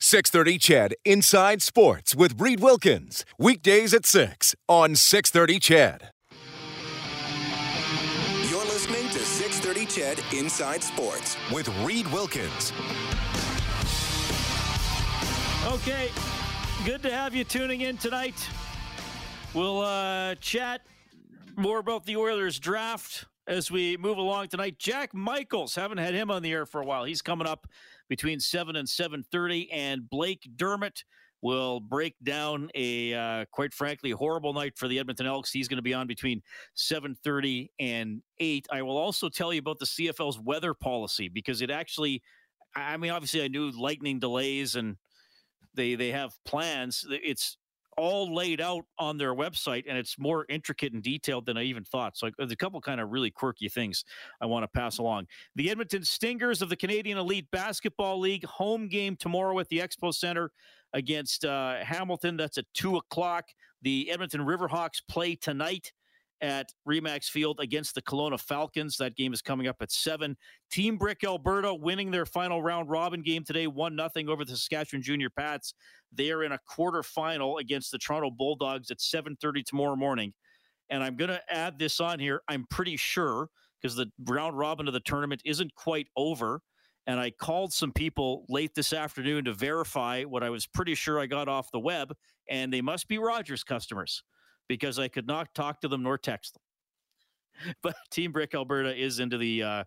[0.00, 3.24] 630 CHED Inside Sports with Reed Wilkins.
[3.36, 6.10] Weekdays at 6 on 630 CHED.
[8.48, 12.72] You're listening to 630 CHED Inside Sports with Reed Wilkins.
[15.66, 16.10] Okay,
[16.84, 18.48] good to have you tuning in tonight.
[19.52, 20.82] We'll uh, chat
[21.56, 24.78] more about the Oilers draft as we move along tonight.
[24.78, 27.02] Jack Michaels, haven't had him on the air for a while.
[27.02, 27.66] He's coming up
[28.08, 31.04] between 7 and 7.30 and blake dermott
[31.40, 35.52] will break down a uh, quite frankly horrible night for the edmonton elks.
[35.52, 36.42] He's going to be on between
[36.76, 41.70] 7.30 and 8 i will also tell you about the cfl's weather policy because it
[41.70, 42.22] actually
[42.74, 44.96] i mean obviously i knew lightning delays and
[45.78, 47.06] they they have plans.
[47.08, 47.56] It's
[47.98, 51.84] all laid out on their website and it's more intricate and detailed than I even
[51.84, 52.16] thought.
[52.16, 54.04] So there's a couple kind of really quirky things
[54.40, 55.26] I want to pass along.
[55.56, 60.14] The Edmonton Stingers of the Canadian Elite Basketball League home game tomorrow at the Expo
[60.14, 60.50] Center
[60.94, 62.36] against uh, Hamilton.
[62.36, 63.44] That's at two o'clock.
[63.82, 65.92] The Edmonton Riverhawks play tonight
[66.40, 68.96] at Remax Field against the Kelowna Falcons.
[68.96, 70.36] That game is coming up at seven.
[70.70, 75.02] Team Brick Alberta winning their final round robin game today, one nothing over the Saskatchewan
[75.02, 75.74] Junior Pats.
[76.12, 80.32] They are in a quarterfinal against the Toronto Bulldogs at 7:30 tomorrow morning.
[80.90, 82.40] And I'm going to add this on here.
[82.48, 83.48] I'm pretty sure
[83.80, 86.62] because the round robin of the tournament isn't quite over.
[87.06, 91.18] And I called some people late this afternoon to verify what I was pretty sure
[91.18, 92.14] I got off the web,
[92.50, 94.22] and they must be Rogers customers
[94.68, 96.62] because I could not talk to them nor text them.
[97.82, 99.82] But Team Brick Alberta is into the uh,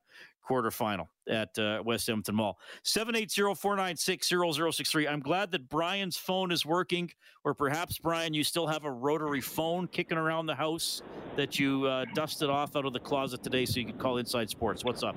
[0.47, 2.59] quarterfinal at uh, West Edmonton Mall.
[2.83, 5.09] 780-496-0063.
[5.09, 7.09] I'm glad that Brian's phone is working,
[7.45, 11.01] or perhaps, Brian, you still have a rotary phone kicking around the house
[11.37, 14.49] that you uh, dusted off out of the closet today so you can call Inside
[14.49, 14.83] Sports.
[14.83, 15.15] What's up?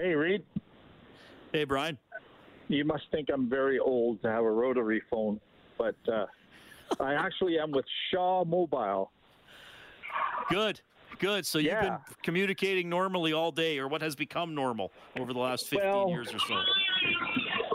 [0.00, 0.42] Hey, Reed.
[1.52, 1.96] Hey, Brian.
[2.68, 5.40] You must think I'm very old to have a rotary phone,
[5.78, 6.26] but uh,
[7.00, 9.10] I actually am with Shaw Mobile.
[10.50, 10.80] Good,
[11.18, 11.46] good.
[11.46, 15.68] So you've been communicating normally all day, or what has become normal over the last
[15.68, 16.54] 15 well, years or so.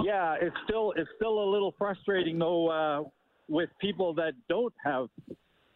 [0.04, 3.10] Yeah, it's still it's still a little frustrating though uh,
[3.48, 5.08] with people that don't have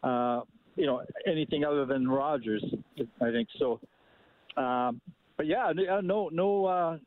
[0.02, 0.40] uh,
[0.76, 2.64] you know anything other than Rogers.
[3.20, 3.80] I think so.
[4.56, 5.00] Um,
[5.36, 6.98] but yeah, no no uh,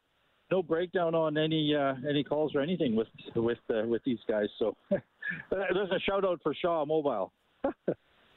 [0.52, 4.48] no breakdown on any uh, any calls or anything with with uh, with these guys.
[4.60, 4.76] So
[5.50, 7.32] there's a shout out for Shaw Mobile.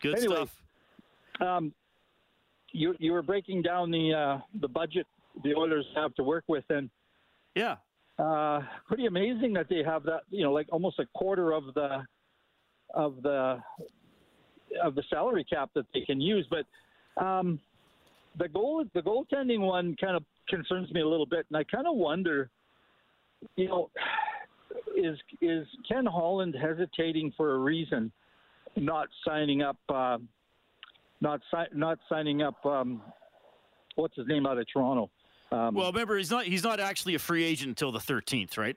[0.00, 0.56] Good anyway, stuff.
[1.40, 1.72] Um,
[2.72, 5.06] you you were breaking down the uh, the budget
[5.42, 6.90] the Oilers have to work with, and
[7.54, 7.76] yeah,
[8.18, 10.22] uh, pretty amazing that they have that.
[10.30, 12.04] You know, like almost a quarter of the
[12.94, 13.58] of the
[14.82, 16.64] of the salary cap that they can use, but.
[17.22, 17.58] Um,
[18.38, 21.86] the goal the goaltending one kind of concerns me a little bit, and I kind
[21.86, 22.50] of wonder,
[23.56, 23.90] you know,
[24.96, 28.12] is is Ken Holland hesitating for a reason,
[28.76, 30.18] not signing up, uh,
[31.20, 33.02] not si- not signing up, um,
[33.96, 35.10] what's his name out of Toronto?
[35.50, 38.76] Um, well, remember he's not he's not actually a free agent until the 13th, right?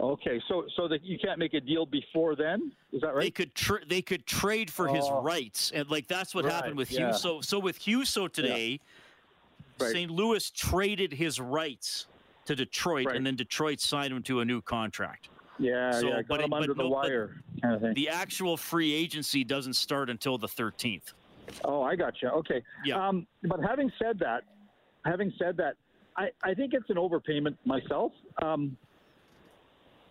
[0.00, 3.24] Okay, so so that you can't make a deal before then, is that right?
[3.24, 5.22] They could tra- they could trade for his oh.
[5.22, 7.10] rights, and like that's what right, happened with yeah.
[7.10, 8.78] So so with Husso today,
[9.80, 9.84] yeah.
[9.84, 9.92] right.
[9.92, 10.10] St.
[10.10, 12.06] Louis traded his rights
[12.48, 13.16] to Detroit, right.
[13.16, 15.28] and then Detroit signed him to a new contract.
[15.58, 17.92] Yeah, so, yeah, but, him but under no, the wire kind of thing.
[17.94, 21.12] The actual free agency doesn't start until the 13th.
[21.64, 22.28] Oh, I got you.
[22.28, 22.62] Okay.
[22.86, 23.06] Yeah.
[23.06, 24.44] Um, but having said that,
[25.04, 25.74] having said that,
[26.16, 28.12] I, I think it's an overpayment myself.
[28.42, 28.76] Um,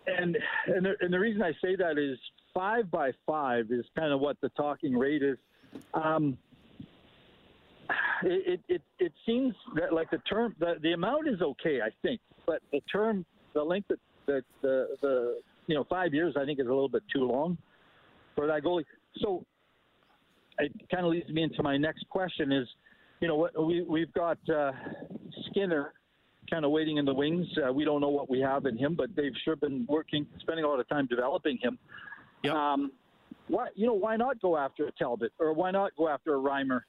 [0.06, 2.18] and and the, and the reason I say that is
[2.54, 5.38] five by five is kind of what the talking rate is.
[5.92, 6.38] Um,
[8.22, 12.20] it, it it seems that like the term the, the amount is okay, I think,
[12.48, 13.24] but the term
[13.54, 16.88] the length that the, the the you know five years I think is a little
[16.88, 17.58] bit too long
[18.34, 18.84] for that goalie.
[19.18, 19.44] So
[20.58, 22.66] it kind of leads me into my next question: is
[23.20, 24.72] you know we we've got uh,
[25.50, 25.92] Skinner
[26.50, 27.46] kind of waiting in the wings.
[27.58, 30.64] Uh, we don't know what we have in him, but they've sure been working, spending
[30.64, 31.78] a lot of time developing him.
[32.42, 32.54] Yep.
[32.54, 32.92] Um,
[33.48, 36.38] why, you know, why not go after a Talbot or why not go after a
[36.38, 36.80] Reimer?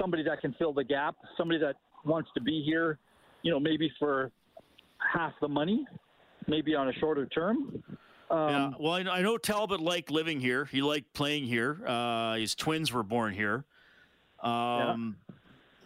[0.00, 2.98] Somebody that can fill the gap, somebody that wants to be here,
[3.42, 4.30] you know, maybe for
[5.12, 5.86] half the money,
[6.46, 7.82] maybe on a shorter term.
[8.30, 8.70] Um, yeah.
[8.78, 10.64] Well, I, I know Talbot liked living here.
[10.64, 11.80] He liked playing here.
[11.86, 13.64] Uh, his twins were born here.
[14.42, 15.16] Um,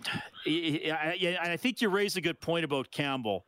[0.46, 1.12] yeah.
[1.14, 3.44] yeah, I think you raised a good point about Campbell.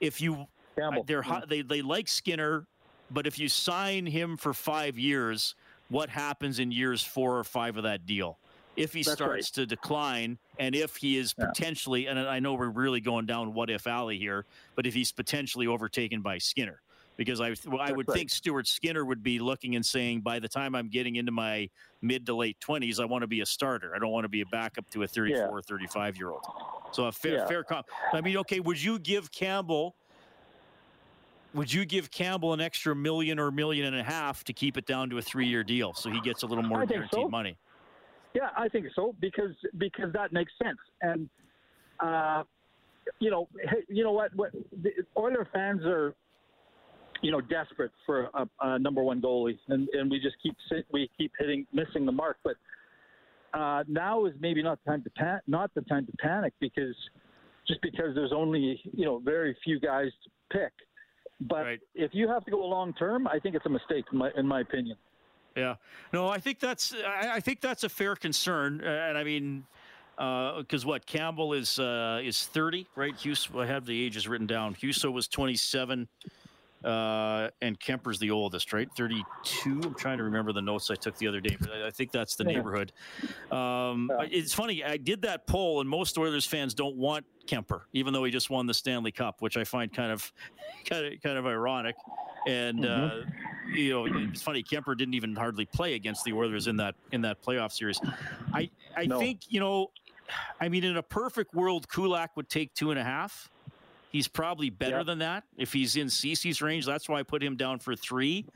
[0.00, 0.46] If you,
[0.78, 1.42] Campbell, they're yeah.
[1.46, 2.66] they they like Skinner,
[3.10, 5.54] but if you sign him for five years,
[5.88, 8.38] what happens in years four or five of that deal?
[8.76, 11.46] If he That's starts to decline, and if he is Yeah.
[11.46, 14.46] potentially, and I know we're really going down what if alley here,
[14.76, 16.80] but if he's potentially overtaken by Skinner,
[17.16, 18.16] because I well, I would right.
[18.16, 21.68] think Stuart Skinner would be looking and saying, by the time I'm getting into my
[22.00, 23.94] mid to late 20s, I want to be a starter.
[23.94, 25.48] I don't want to be a backup to a 34 Yeah.
[25.48, 26.44] or 35 year old.
[26.92, 27.46] So a fair Yeah.
[27.46, 27.86] fair comp.
[28.12, 29.96] I mean, okay, would you give Campbell?
[31.52, 34.86] Would you give Campbell an extra million or million and a half to keep it
[34.86, 37.28] down to a three year deal so he gets a little more guaranteed so.
[37.28, 37.58] money?
[38.34, 40.78] Yeah, I think so because because that makes sense.
[41.02, 41.28] And
[41.98, 42.44] uh,
[43.18, 43.48] you know,
[43.88, 44.34] you know what?
[44.34, 46.14] What the Oiler fans are,
[47.22, 50.54] you know, desperate for a, a number one goalie, and and we just keep
[50.92, 52.38] we keep hitting missing the mark.
[52.44, 52.54] But
[53.58, 56.94] uh, now is maybe not the time to pan- not the time to panic because
[57.66, 60.72] just because there's only you know very few guys to pick.
[61.40, 61.80] But Right.
[61.94, 64.46] if you have to go long term, I think it's a mistake in my in
[64.46, 64.96] my opinion.
[65.56, 65.76] Yeah,
[66.12, 69.66] no, I think that's I, I think that's a fair concern, uh, and I mean,
[70.16, 73.14] because what Campbell is uh, is thirty, right?
[73.14, 74.74] Hughes, I have the ages written down.
[74.74, 76.08] Husso was twenty seven,
[76.84, 78.90] uh, and Kemper's the oldest, right?
[78.92, 79.80] Thirty two.
[79.84, 82.12] I'm trying to remember the notes I took the other day, but I, I think
[82.12, 82.52] that's the Yeah.
[82.52, 82.92] neighborhood.
[83.50, 84.28] Um, Yeah.
[84.30, 84.84] It's funny.
[84.84, 88.50] I did that poll, and most Oilers fans don't want Kemper, even though he just
[88.50, 90.32] won the Stanley Cup, which I find kind of
[90.88, 91.96] kind of kind of ironic.
[92.46, 93.24] And uh,
[93.74, 94.62] you know, it's funny.
[94.62, 98.00] Kemper didn't even hardly play against the Oilers in that in that playoff series.
[98.52, 99.18] I I No.
[99.18, 99.88] think you know,
[100.60, 103.48] I mean, in a perfect world, Kulak would take two and a half.
[104.10, 105.02] He's probably better Yeah.
[105.04, 106.84] than that if he's in CC's range.
[106.84, 108.46] That's why I put him down for three.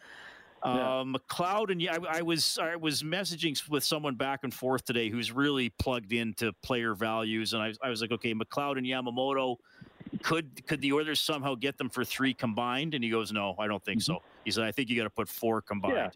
[0.64, 0.70] Yeah.
[1.00, 5.10] Uh, McLeod and I, I was I was messaging with someone back and forth today
[5.10, 9.56] who's really plugged into player values, and I, I was like, okay, McLeod and Yamamoto,
[10.22, 12.94] could could the Oilers somehow get them for three combined?
[12.94, 14.18] And he goes, no, I don't think so.
[14.44, 16.10] He said, I think you got to put four combined Yeah.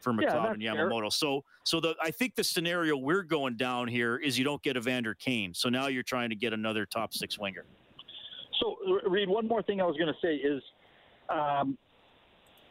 [0.00, 0.88] for Yeah, McLeod and that's fair.
[0.90, 1.12] Yamamoto.
[1.12, 4.76] So so the I think the scenario we're going down here is you don't get
[4.76, 7.64] Evander Kane, so now you're trying to get another top six winger.
[8.60, 8.76] So,
[9.08, 10.62] Reed, one more thing I was going to say is,
[11.28, 11.76] um,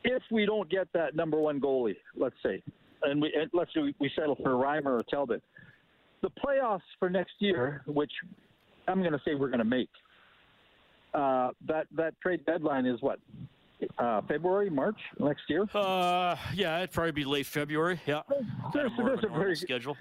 [0.06, 2.64] if we don't get that number one goalie, let's say,
[3.04, 5.44] and we and let's say we- we settle for Reimer or Talbot,
[6.22, 8.12] the playoffs for next year, which
[8.88, 9.90] I'm going to say we're going to make,
[11.14, 13.20] uh, that that trade deadline is what
[13.98, 15.68] uh, February, March next year.
[15.74, 18.00] Uh, yeah, it'd probably be late February.
[18.06, 18.22] Yeah,
[18.74, 19.98] There's, of more of there's a very schedule.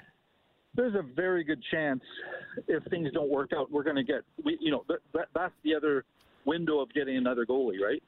[0.74, 2.02] there's a very good chance
[2.68, 5.54] if things don't work out, we're going to get we you know that, that that's
[5.64, 6.04] the other
[6.44, 8.02] window of getting another goalie, right?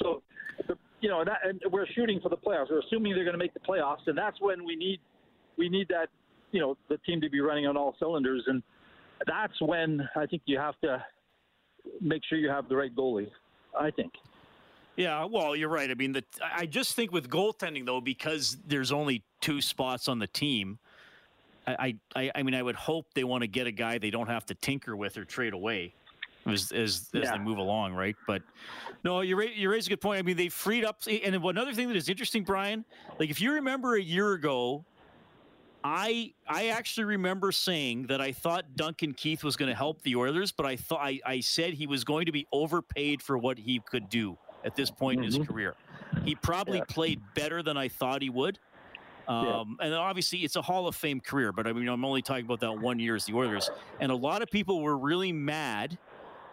[0.00, 0.22] So,
[0.68, 2.70] the, you know, that, and we're shooting for the playoffs.
[2.70, 5.00] We're assuming they're going to make the playoffs, and that's when we need
[5.56, 6.08] we need that
[6.52, 8.62] you know the team to be running on all cylinders, and
[9.26, 11.04] that's when I think you have to
[12.00, 13.30] make sure you have the right goalie.
[13.78, 14.12] I think.
[14.96, 15.90] Yeah, well, you're right.
[15.90, 20.18] I mean, the, I just think with goaltending though, because there's only two spots on
[20.18, 20.78] the team.
[21.66, 24.26] I, I, I mean, I would hope they want to get a guy they don't
[24.26, 25.94] have to tinker with or trade away
[26.44, 28.16] as as, as they move along, right?
[28.26, 28.42] But
[29.04, 30.18] no, you ra- you raise a good point.
[30.18, 31.00] I mean, they freed up.
[31.06, 32.84] And another thing that is interesting, Brian,
[33.18, 34.84] like if you remember a year ago,
[35.84, 40.14] I I actually remember saying that I thought Duncan Keith was going to help the
[40.16, 43.58] Oilers, but I thought I, I said he was going to be overpaid for what
[43.58, 45.76] he could do at this point in his career.
[46.22, 46.84] He probably Yeah.
[46.94, 48.60] played better than I thought he would.
[49.26, 52.44] Um, And obviously, it's a Hall of Fame career, but I mean, I'm only talking
[52.46, 53.70] about that one year as the Oilers.
[54.00, 55.98] And a lot of people were really mad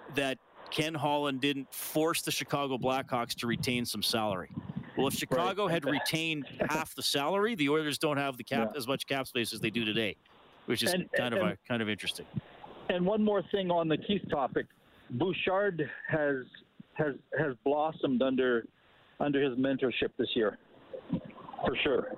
[0.09, 0.39] that
[0.71, 4.57] Ken Holland didn't force the Chicago Blackhawks to retain some salary.
[4.99, 8.77] Well, if Chicago had retained half the salary, the Oilers don't have the cap Yeah.
[8.77, 10.15] as much cap space as they do today,
[10.65, 12.25] which is And- kind of a, kind of interesting.
[12.89, 14.65] And one more thing on the Keith topic,
[15.11, 16.37] Bouchard has
[16.95, 18.65] has has blossomed under
[19.19, 20.57] under his mentorship this year,
[21.11, 22.13] for sure.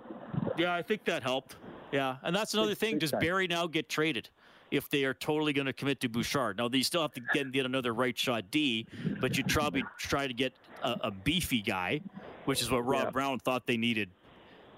[0.57, 1.55] Yeah, I think that helped.
[1.91, 3.00] Yeah, and that's another thing.
[3.00, 3.11] Does.
[3.11, 4.29] Barry now get traded
[4.71, 6.57] if they are totally going to commit to Bouchard?
[6.57, 8.88] Now they still have to get, get another right shot D,
[9.19, 12.00] but you'd probably try to get a, a beefy guy,
[12.45, 13.10] which is what Rob Yeah.
[13.12, 14.10] Brown thought they needed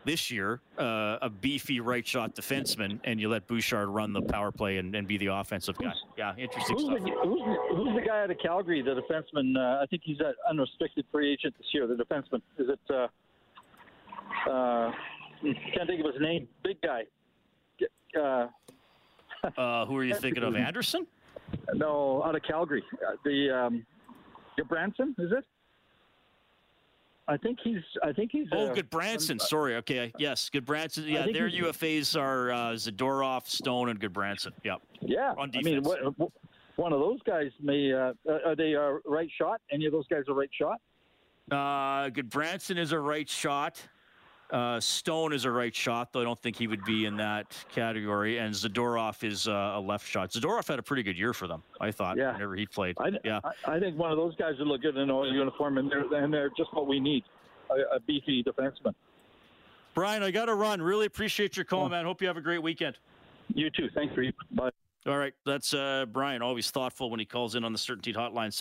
[0.05, 0.59] this year.
[0.77, 4.93] Uh, a beefy right shot defenseman, and you let Bouchard run the power play and,
[4.95, 5.93] and be the offensive guy.
[6.17, 6.99] Yeah, interesting Who's stuff.
[6.99, 9.55] the, who's, the- who's the guy out of Calgary, the defenseman?
[9.57, 11.87] Uh, I think he's an unrestricted free agent this year.
[11.87, 12.79] The defenseman is it?
[12.89, 13.07] Uh,
[14.49, 14.91] uh,
[15.73, 16.47] can't think of his name.
[16.63, 17.03] Big guy.
[18.19, 18.47] Uh,
[19.57, 20.55] Uh, who are you thinking of?
[20.55, 21.05] Anderson?
[21.75, 22.83] no, out of Calgary.
[23.05, 23.85] Uh, the um,
[24.69, 25.45] Branson is it?
[27.27, 27.81] I think he's.
[28.03, 28.47] I think he's.
[28.51, 29.39] Oh, uh, Gudbranson.
[29.39, 29.75] Sorry.
[29.77, 30.11] Okay.
[30.17, 31.07] Yes, Gudbranson.
[31.09, 34.51] Yeah, their UFAs are uh, Zadorov, Stone, and Gudbranson.
[34.63, 34.81] Yep.
[35.01, 36.31] Yeah, on I mean, what, what-
[36.75, 37.93] one of those guys may.
[37.93, 38.13] Uh,
[38.45, 39.61] are they uh, right shot?
[39.71, 40.81] Any of those guys a right shot?
[41.51, 43.81] Uh, Gudbranson is a right shot.
[44.51, 47.47] Uh, Stone is a right shot, though I don't think he would be in that
[47.73, 48.37] category.
[48.37, 50.31] And Zadorov is uh, a left shot.
[50.31, 52.33] Zadorov had a pretty good year for them, I thought, Yeah.
[52.33, 52.95] whenever he played.
[52.99, 53.39] I, yeah.
[53.65, 55.89] I, I think one of those guys would look good in an oil uniform, and
[55.89, 57.23] they're and they're just what we need,
[57.71, 58.93] a, a beefy defenseman.
[59.95, 60.81] Brian, I got to run.
[60.81, 61.69] Really appreciate your Oh.
[61.69, 62.05] call, man.
[62.05, 62.97] Hope you have a great weekend.
[63.55, 63.89] You too.
[63.95, 64.33] Thanks for you.
[64.51, 64.69] Bye.
[65.05, 68.53] All right, that's uh, Brian, always thoughtful when he calls in on the Certainty Hotline,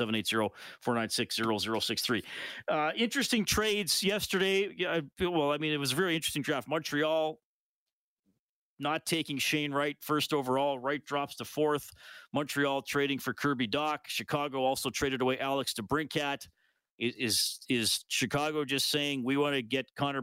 [0.84, 2.24] 780-496-0063.
[2.66, 4.74] Uh, interesting trades yesterday.
[4.76, 6.66] Yeah, well, I mean, it was a very interesting draft.
[6.66, 7.38] Montreal
[8.82, 10.78] not taking Shane Wright first overall.
[10.78, 11.90] Wright drops to fourth.
[12.32, 13.98] Montreal trading for Kirby Dach.
[14.06, 16.48] Chicago also traded away Alex DeBrincat.
[16.98, 20.22] Is, is is Chicago just saying we want to get Connor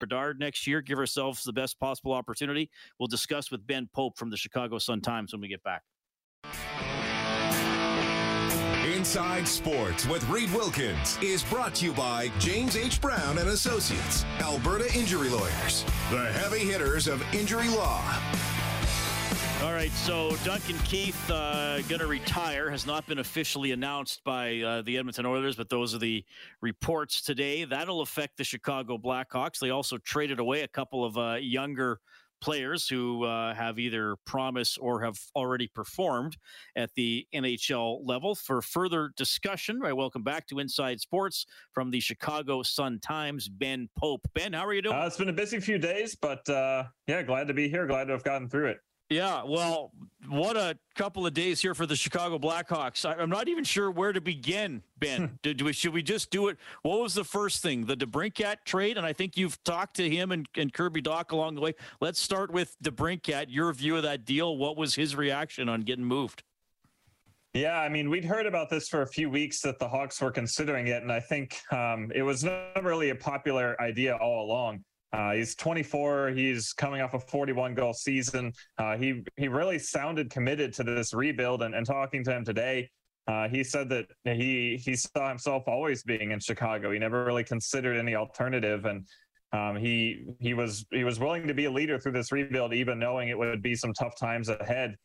[0.00, 2.70] Bedard next year, give ourselves the best possible opportunity.
[2.98, 5.82] We'll discuss with Ben Pope from the Chicago Sun Times when we get back.
[8.94, 13.00] Inside Sports with Reed Wilkins is brought to you by James H.
[13.00, 18.02] Brown and Associates, Alberta Injury Lawyers, the heavy hitters of injury law.
[19.62, 24.60] All right, so Duncan Keith uh, going to retire has not been officially announced by
[24.60, 26.22] uh, the Edmonton Oilers, but those are the
[26.60, 27.64] reports today.
[27.64, 29.58] That'll affect the Chicago Blackhawks.
[29.58, 32.00] They also traded away a couple of uh, younger
[32.42, 36.36] players who uh, have either promise or have already performed
[36.76, 38.34] at the NHL level.
[38.34, 43.88] For further discussion, I welcome back to Inside Sports from the Chicago Sun Times, Ben
[43.96, 44.28] Pope.
[44.34, 44.94] Ben, how are you doing?
[44.94, 47.86] Uh, it's been a busy few days, but uh, yeah, glad to be here.
[47.86, 48.80] Glad to have gotten through it.
[49.08, 49.92] Yeah, well,
[50.28, 53.04] what a couple of days here for the Chicago Blackhawks.
[53.04, 55.38] I, I'm not even sure where to begin, Ben.
[55.42, 56.56] do, do we, should we just do it?
[56.82, 57.86] What was the first thing?
[57.86, 61.54] The DeBrincat trade, and I think you've talked to him and, and Kirby Dach along
[61.54, 61.74] the way.
[62.00, 63.46] Let's start with DeBrincat.
[63.48, 64.56] Your view of that deal.
[64.56, 66.42] What was his reaction on getting moved?
[67.54, 70.32] Yeah, I mean, we'd heard about this for a few weeks that the Hawks were
[70.32, 74.84] considering it, and I think um, it was not really a popular idea all along.
[75.16, 76.28] Uh, he's 24.
[76.28, 78.52] He's coming off a 41 goal season.
[78.76, 81.62] Uh, he he really sounded committed to this rebuild.
[81.62, 82.90] And, and talking to him today,
[83.26, 86.92] uh, he said that he he saw himself always being in Chicago.
[86.92, 89.06] He never really considered any alternative, and
[89.52, 92.98] um, he he was he was willing to be a leader through this rebuild, even
[92.98, 94.96] knowing it would be some tough times ahead.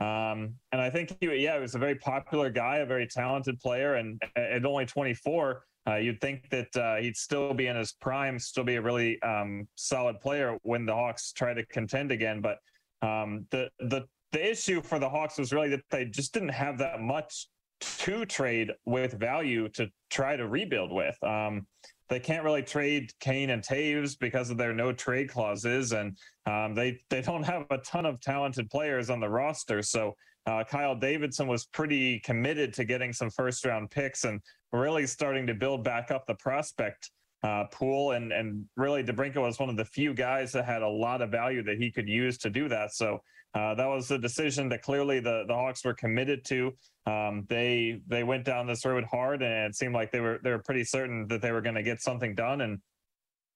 [0.00, 3.60] Um, and I think he, yeah, he was a very popular guy, a very talented
[3.60, 5.62] player, and at only 24.
[5.88, 9.20] Uh, you'd think that uh, he'd still be in his prime, still be a really
[9.22, 12.40] um, solid player when the Hawks try to contend again.
[12.40, 12.58] But
[13.00, 16.78] um, the the the issue for the Hawks was really that they just didn't have
[16.78, 17.48] that much
[17.80, 21.16] to trade with value to try to rebuild with.
[21.22, 21.66] Um,
[22.08, 26.16] they can't really trade Kane and Toews because of their no trade clauses, and
[26.46, 29.82] um, they they don't have a ton of talented players on the roster.
[29.82, 30.14] So
[30.46, 34.40] uh, Kyle Davidson was pretty committed to getting some first round picks and
[34.72, 37.10] really starting to build back up the prospect
[37.42, 38.12] uh, pool.
[38.12, 41.30] And and really, DeBrincat was one of the few guys that had a lot of
[41.30, 42.92] value that he could use to do that.
[42.94, 43.20] So
[43.54, 46.72] uh, that was the decision that clearly the the Hawks were committed to.
[47.06, 50.50] Um, they they went down this road hard, and it seemed like they were they
[50.50, 52.60] were pretty certain that they were going to get something done.
[52.60, 52.78] And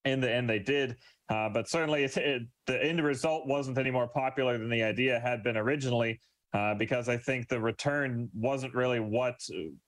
[0.05, 0.97] in the end, they did.
[1.29, 5.21] Uh, but certainly, it, it, the end result wasn't any more popular than the idea
[5.21, 6.21] had been originally.
[6.55, 9.37] Uh, because I think the return wasn't really what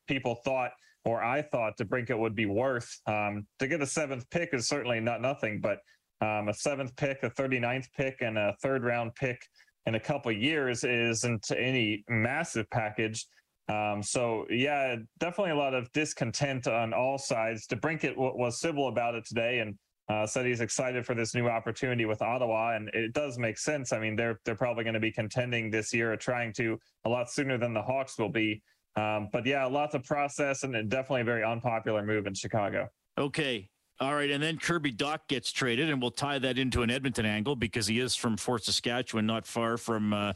[0.09, 0.71] people thought
[1.05, 3.01] or I thought DeBrincat would be worth.
[3.07, 5.79] Um, to get a seventh pick is certainly not nothing, but
[6.21, 9.41] um, a seventh pick, a 39th pick, and a third round pick
[9.87, 13.27] in a couple years isn't any massive package.
[13.69, 17.67] Um, so yeah, definitely a lot of discontent on all sides.
[17.67, 19.77] DeBrincat w- was civil about it today and
[20.09, 23.91] uh, said he's excited for this new opportunity with Ottawa, and it does make sense.
[23.93, 27.31] I mean, they're they're probably going to be contending this year, trying to a lot
[27.31, 28.63] sooner than the Hawks will be.
[28.97, 32.89] Um, but yeah, lots of process, and definitely a very unpopular move in Chicago.
[33.19, 33.69] Okay,
[34.01, 37.25] All right, and then Kirby Dach gets traded, and we'll tie that into an Edmonton
[37.25, 40.33] angle because he is from Fort Saskatchewan, not far from uh,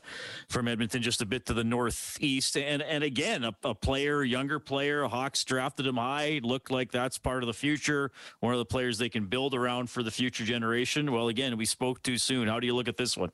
[0.49, 2.57] from Edmonton, just a bit to the northeast.
[2.57, 7.19] And and again, a, a player, younger player, Hawks drafted him high, looked like that's
[7.19, 10.45] part of the future, one of the players they can build around for the future
[10.45, 11.11] generation.
[11.11, 12.47] Well, again, we spoke too soon.
[12.47, 13.33] How do you look at this one?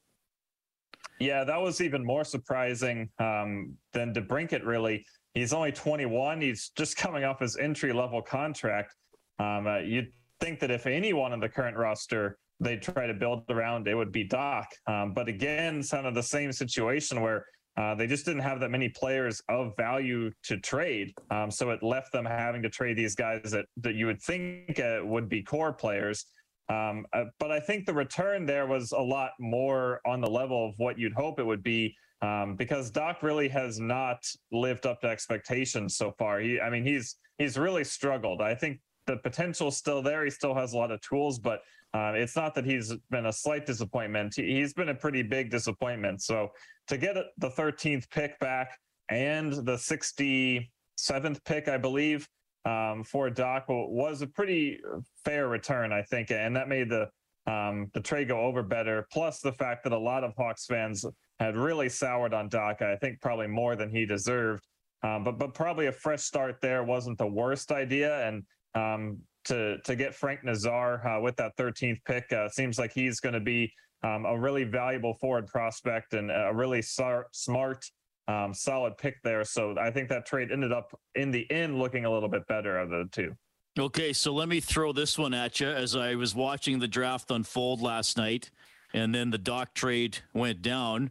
[1.21, 4.64] Yeah, that was even more surprising um, than DeBrincat.
[4.64, 5.04] Really,
[5.35, 6.40] he's only 21.
[6.40, 8.94] He's just coming off his entry level contract
[9.38, 13.42] um, uh, you'd think that if anyone in the current roster they try to build
[13.50, 14.66] around, it would be Dach.
[14.87, 17.44] Um, but again, kind of the same situation where
[17.76, 21.12] uh, they just didn't have that many players of value to trade.
[21.33, 24.78] Um, so it left them having to trade these guys that, that you would think
[24.78, 26.26] uh, would be core players.
[26.68, 30.68] Um, uh, but I think the return there was a lot more on the level
[30.68, 35.00] of what you'd hope it would be um, because Dach really has not lived up
[35.02, 36.40] to expectations so far.
[36.40, 38.40] He, I mean, he's he's really struggled.
[38.40, 40.25] I think the potential's still there.
[40.25, 41.61] He still has a lot of tools, but
[41.92, 44.35] uh, it's not that he's been a slight disappointment.
[44.35, 46.23] He, has been a pretty big disappointment.
[46.23, 46.52] So
[46.88, 48.78] to get the 13th pick back
[49.11, 52.26] and the 67th pick, I believe,
[52.64, 54.80] um, for Dach was a pretty
[55.25, 57.09] fair return, I think, and that made the
[57.47, 59.06] um, the trade go over better.
[59.12, 61.04] Plus the fact that a lot of Hawks fans
[61.38, 64.66] had really soured on Dach, I think probably more than he deserved.
[65.02, 68.42] Um, but but probably a fresh start there wasn't the worst idea, and
[68.75, 72.33] um, to to get Frank Nazar uh, with that 13th pick.
[72.33, 73.71] Uh, seems like he's going to be
[74.02, 77.85] um, a really valuable forward prospect and a really smart,
[78.28, 79.45] um, solid pick there.
[79.45, 82.78] So I think that trade ended up in the end looking a little bit better
[82.78, 83.37] of the two.
[83.78, 87.31] Okay, so let me throw this one at you as I was watching the draft
[87.31, 88.50] unfold last night,
[88.93, 91.11] and then the Dach trade went down.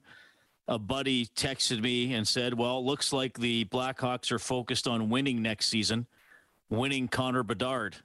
[0.70, 5.42] A buddy texted me and said, "Well, looks like the Blackhawks are focused on winning
[5.42, 6.08] next season."
[6.70, 7.96] Winning Connor Bedard.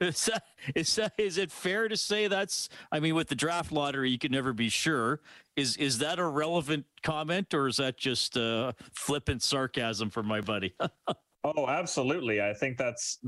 [0.00, 0.44] is, that,
[0.74, 2.68] is, that, is it fair to say that's?
[2.90, 5.20] I mean, with the draft lottery, you can never be sure.
[5.56, 10.40] Is is that a relevant comment, or is that just uh, flippant sarcasm from my
[10.40, 10.74] buddy?
[11.44, 12.40] oh, absolutely.
[12.40, 13.18] I think that's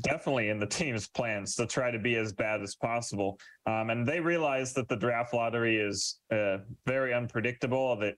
[0.00, 3.38] definitely in the team's plans to try to be as bad as possible.
[3.66, 7.96] Um, and they realize that the draft lottery is uh, very unpredictable.
[7.96, 8.14] That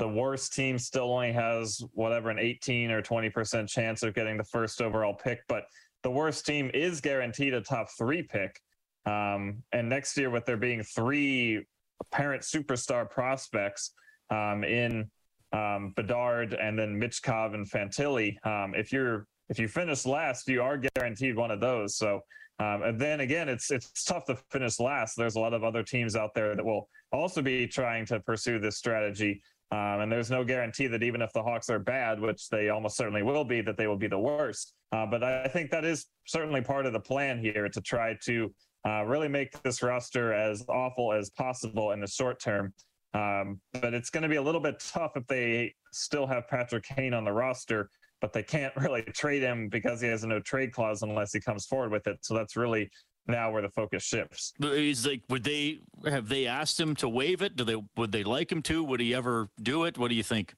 [0.00, 4.44] the worst team still only has whatever an 18 or 20% chance of getting the
[4.44, 5.64] first overall pick, but
[6.02, 8.58] the worst team is guaranteed a top three pick.
[9.04, 11.66] Um, and next year, with there being three
[12.00, 13.92] apparent superstar prospects
[14.30, 15.10] um, in
[15.52, 20.62] um, Bedard and then Michkov and Fantilli, um, if you're if you finish last, you
[20.62, 21.96] are guaranteed one of those.
[21.96, 22.20] So,
[22.60, 25.14] um, and then again, it's it's tough to finish last.
[25.16, 28.58] There's a lot of other teams out there that will also be trying to pursue
[28.58, 29.42] this strategy.
[29.72, 32.96] Um, and there's no guarantee that even if the Hawks are bad, which they almost
[32.96, 34.74] certainly will be, that they will be the worst.
[34.90, 38.52] Uh, but I think that is certainly part of the plan here to try to
[38.84, 42.72] uh, really make this roster as awful as possible in the short term.
[43.14, 46.84] Um, but it's going to be a little bit tough if they still have Patrick
[46.84, 50.40] Kane on the roster, but they can't really trade him because he has a no
[50.40, 52.18] trade clause unless he comes forward with it.
[52.22, 52.90] So that's really
[53.30, 54.52] now where the focus shifts.
[54.60, 57.56] He's like, would they have they asked him to waive it?
[57.56, 58.84] Do they would they like him to?
[58.84, 59.98] Would he ever do it?
[59.98, 60.54] What do you think?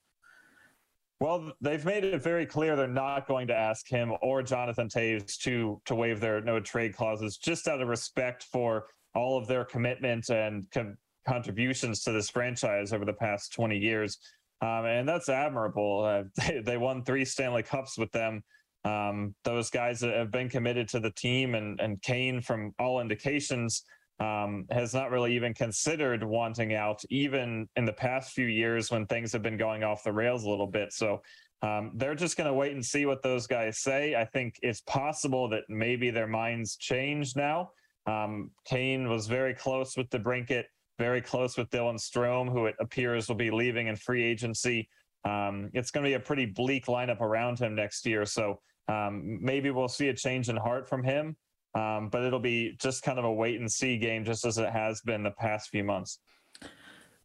[1.20, 5.38] Well, they've made it very clear they're not going to ask him or Jonathan Toews
[5.42, 9.64] to to waive their no trade clauses, just out of respect for all of their
[9.64, 14.18] commitment and com- contributions to this franchise over the past 20 years.
[14.62, 16.04] Um, and that's admirable.
[16.04, 18.42] Uh, they, they won three Stanley Cups with them
[18.84, 23.84] um, those guys have been committed to the team, and and Kane, from all indications,
[24.18, 29.06] um, has not really even considered wanting out, even in the past few years when
[29.06, 30.92] things have been going off the rails a little bit.
[30.92, 31.22] So
[31.62, 34.14] um, they're just going to wait and see what those guys say.
[34.14, 37.70] I think it's possible that maybe their minds change now.
[38.06, 40.64] Um, Kane was very close with DeBrincat,
[40.98, 44.88] very close with Dylan Strome, who it appears will be leaving in free agency.
[45.24, 48.26] Um, it's going to be a pretty bleak lineup around him next year.
[48.26, 51.36] So um, maybe we'll see a change in heart from him,
[51.74, 54.70] um, but it'll be just kind of a wait and see game, just as it
[54.70, 56.18] has been the past few months.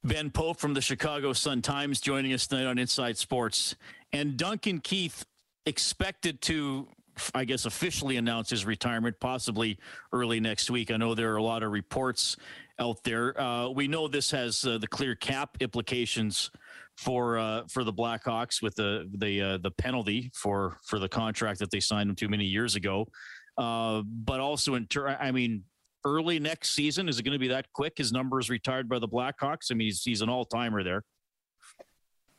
[0.04, 3.76] Ben Pope from the Chicago Sun Times joining us tonight on Inside Sports.
[4.14, 5.26] And Duncan Keith
[5.66, 6.88] expected to,
[7.36, 9.78] I guess, officially announce his retirement, possibly
[10.14, 10.92] early next week.
[10.92, 12.38] I know there are a lot of reports
[12.80, 13.40] out there.
[13.40, 16.52] Uh, we know this has uh, the clear cap implications
[16.98, 21.60] for uh, for the Blackhawks with the the uh, the penalty for for the contract
[21.60, 23.08] that they signed him to many years ago.
[23.58, 25.64] Uh, but also in ter- I mean,
[26.06, 27.94] early next season is it going to be that quick?
[27.98, 29.72] His number is retired by the Blackhawks.
[29.72, 31.04] I mean, he's he's an all timer there.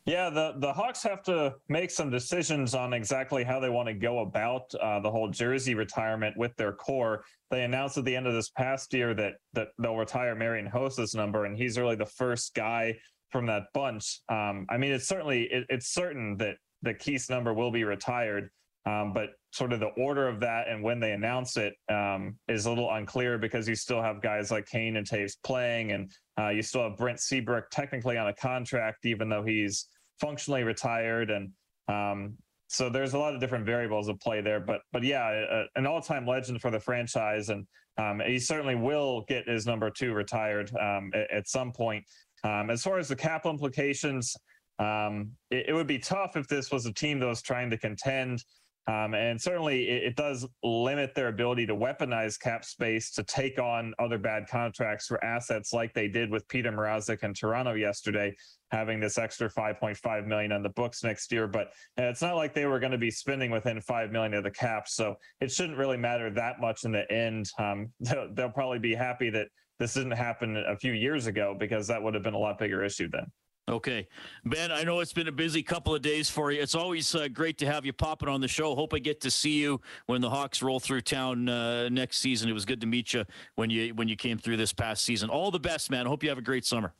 [0.05, 3.95] Yeah, the, the Hawks have to make some decisions on exactly how they want to
[3.95, 7.25] go about uh, the whole jersey retirement with their core.
[7.51, 11.15] They announced at the end of this past year that that they'll retire Marian Hossa's
[11.15, 12.97] number, and he's really the first guy
[13.31, 14.21] from that bunch.
[14.29, 18.51] Um, I mean, it's certainly it, it's certain that the Keith's number will be retired,
[18.87, 22.67] um, but sort of the order of that and when they announce it um, is
[22.67, 26.49] a little unclear because you still have guys like Kane and Toews playing, and uh,
[26.49, 29.89] you still have Brent Seabrook technically on a contract, even though he's
[30.21, 31.51] functionally retired, and
[31.89, 32.37] um,
[32.69, 34.61] so there's a lot of different variables at play there.
[34.61, 37.67] But but yeah, a, an all-time legend for the franchise, and
[37.99, 42.05] um, he certainly will get his number two retired um, at, at, some point.
[42.45, 44.37] Um, as far as the cap implications,
[44.79, 47.77] um, it, it, would be tough if this was a team that was trying to
[47.77, 48.45] contend.
[48.89, 53.59] Um, and certainly it, it, does limit their ability to weaponize cap space to take
[53.59, 58.35] on other bad contracts for assets like they did with Petr Mrazek in Toronto yesterday,
[58.71, 61.47] having this extra 5.5 million on the books next year.
[61.47, 61.67] But
[61.99, 64.51] uh, it's not like they were going to be spending within 5 million of the
[64.51, 64.89] cap.
[64.89, 67.51] So it shouldn't really matter that much in the end.
[67.59, 69.49] Um, they'll, they'll probably be happy that
[69.79, 72.85] this didn't happen a few years ago because that would have been a lot bigger
[72.85, 73.31] issue then.
[73.69, 74.09] Okay.
[74.47, 76.61] Ben, I know it's been a busy couple of days for you.
[76.61, 78.75] It's always uh, great to have you popping on the show.
[78.75, 82.49] Hope I get to see you when the Hawks roll through town uh, next season.
[82.49, 83.25] It was good to meet you
[83.57, 85.29] when you when you came through this past season.
[85.29, 86.07] All the best, man.
[86.07, 86.95] Hope you have a great summer.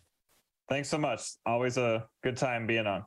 [0.69, 1.23] Thanks so much.
[1.47, 3.05] Always a good time being on.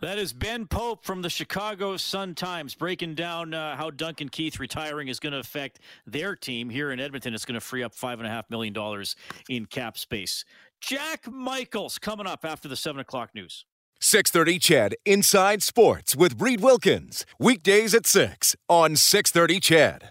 [0.00, 4.58] That is Ben Pope from the Chicago Sun Times breaking down uh, how Duncan Keith
[4.58, 7.34] retiring is going to affect their team here in Edmonton.
[7.34, 9.04] It's going to free up $5.5 million
[9.50, 10.46] in cap space.
[10.80, 13.66] Jack Michaels coming up after the 7 o'clock news.
[14.00, 17.26] 630 CHED Inside Sports with Reed Wilkins.
[17.38, 20.08] Weekdays at 6 on 630 CHED.